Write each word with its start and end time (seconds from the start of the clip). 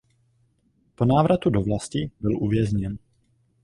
Po 0.95 1.05
návratu 1.05 1.49
do 1.49 1.61
vlasti 1.61 2.11
byl 2.19 2.37
uvězněn. 2.43 2.97